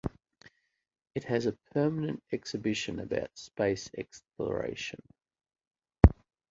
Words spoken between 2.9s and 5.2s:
about space exploration.